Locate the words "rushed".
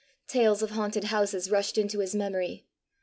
1.51-1.77